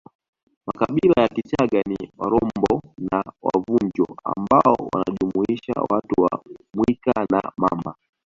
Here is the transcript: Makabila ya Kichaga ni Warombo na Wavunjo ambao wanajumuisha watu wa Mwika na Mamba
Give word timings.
Makabila 0.65 1.21
ya 1.23 1.27
Kichaga 1.29 1.81
ni 1.89 2.11
Warombo 2.17 2.81
na 3.11 3.23
Wavunjo 3.43 4.05
ambao 4.23 4.89
wanajumuisha 4.93 5.73
watu 5.89 6.21
wa 6.21 6.43
Mwika 6.75 7.25
na 7.29 7.51
Mamba 7.57 7.95